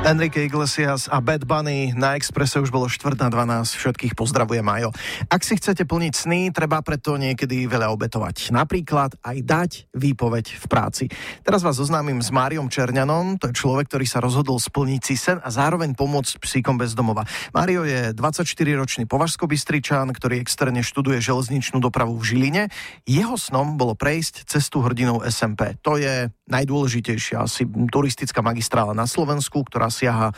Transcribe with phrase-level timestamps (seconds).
[0.00, 3.76] Enrique Iglesias a Bad Bunny na Expresse už bolo 4 na 12.
[3.76, 4.96] Všetkých pozdravuje Majo.
[5.28, 8.48] Ak si chcete plniť sny, treba preto niekedy veľa obetovať.
[8.48, 11.04] Napríklad aj dať výpoveď v práci.
[11.44, 13.36] Teraz vás zoznámim s Máriom Čerňanom.
[13.44, 17.28] To je človek, ktorý sa rozhodol splniť si sen a zároveň pomôcť psíkom bez domova.
[17.52, 22.62] Mário je 24-ročný považsko-bystričan, ktorý externe študuje železničnú dopravu v Žiline.
[23.04, 25.76] Jeho snom bolo prejsť cestu hrdinou SMP.
[25.84, 30.34] To je najdôležitejšia asi turistická magistrála na Slovensku, ktorá siaha e,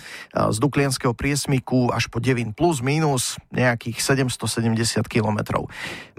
[0.53, 5.67] z Duklianského priesmiku až po Devin plus minus nejakých 770 kilometrov.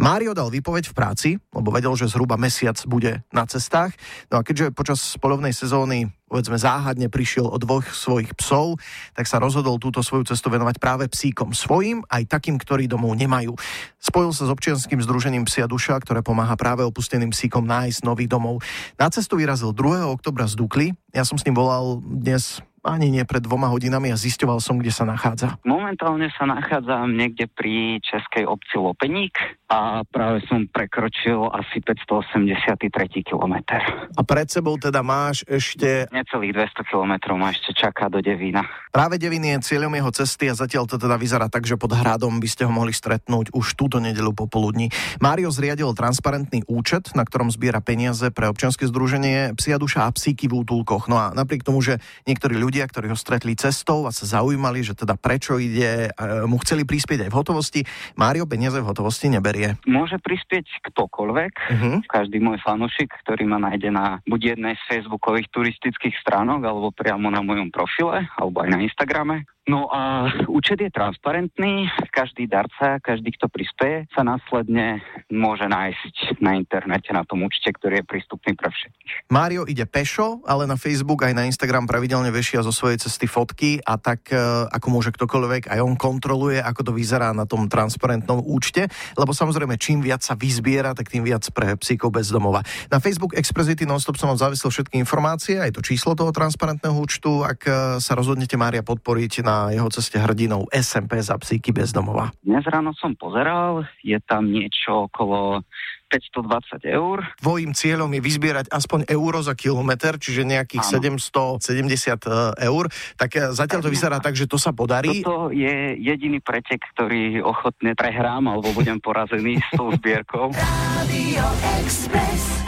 [0.01, 3.93] Mário dal výpoveď v práci, lebo vedel, že zhruba mesiac bude na cestách.
[4.33, 8.81] No a keďže počas polovnej sezóny povedzme záhadne prišiel od dvoch svojich psov,
[9.13, 13.53] tak sa rozhodol túto svoju cestu venovať práve psíkom svojim, aj takým, ktorí domov nemajú.
[14.01, 18.65] Spojil sa s občianským združením Psia duša, ktoré pomáha práve opusteným psíkom nájsť nový domov.
[18.97, 20.09] Na cestu vyrazil 2.
[20.09, 20.87] oktobra z Dukly.
[21.13, 24.91] Ja som s ním volal dnes ani nie pred dvoma hodinami a zisťoval som, kde
[24.91, 25.55] sa nachádza.
[25.63, 29.39] Momentálne sa nachádzam niekde pri českej obci Lopeník
[29.71, 33.79] a práve som prekročil asi 583 kilometr.
[34.13, 36.05] A pred sebou teda máš ešte...
[36.11, 38.67] Necelých 200 kilometrov ma ešte čaká do Devína.
[38.93, 42.37] Práve Devín je cieľom jeho cesty a zatiaľ to teda vyzerá tak, že pod hradom
[42.37, 44.91] by ste ho mohli stretnúť už túto nedelu popoludní.
[45.23, 50.51] Mário zriadil transparentný účet, na ktorom zbiera peniaze pre občianske združenie Psia duša a psíky
[50.51, 51.07] v útulkoch.
[51.07, 51.97] No a napriek tomu, že
[52.27, 56.09] niektorí ľudia ľudia, ktorí ho stretli cestou a sa zaujímali, že teda prečo ide,
[56.49, 57.81] mu chceli prispieť aj v hotovosti.
[58.17, 59.77] Mário peniaze v hotovosti neberie.
[59.85, 61.53] Môže prispieť ktokoľvek.
[61.53, 62.01] Uh-huh.
[62.09, 67.29] Každý môj fanúšik, ktorý ma nájde na buď jednej z facebookových turistických stránok, alebo priamo
[67.29, 69.45] na mojom profile, alebo aj na Instagrame.
[69.63, 74.99] No a účet je transparentný, každý darca, každý, kto prispieje, sa následne
[75.31, 79.31] môže nájsť na internete na tom účte, ktorý je prístupný pre všetkých.
[79.31, 83.79] Mário ide pešo, ale na Facebook aj na Instagram pravidelne vešia zo svojej cesty fotky
[83.87, 88.43] a tak e, ako môže ktokoľvek, aj on kontroluje, ako to vyzerá na tom transparentnom
[88.43, 92.59] účte, lebo samozrejme čím viac sa vyzbiera, tak tým viac pre psíkov bez domova.
[92.91, 97.47] Na Facebook Expressity Nonstop som vám zavisil všetky informácie, aj to číslo toho transparentného účtu,
[97.47, 97.71] ak e,
[98.03, 102.33] sa rozhodnete Mária podporiť na na jeho ceste hrdinou SMP za psíky bezdomova?
[102.41, 105.61] Dnes ráno som pozeral, je tam niečo okolo
[106.09, 107.25] 520 eur.
[107.41, 111.57] Tvojím cieľom je vyzbierať aspoň euro za kilometr, čiže nejakých ano.
[111.57, 112.37] 770 e,
[112.69, 112.85] eur.
[113.17, 115.25] Tak e, zatiaľ to vyzerá tak, že to sa podarí.
[115.25, 120.53] Toto je jediný pretek, ktorý ochotne prehrám alebo budem porazený s tou zbierkou.
[121.01, 121.45] Radio
[121.81, 122.62] Express.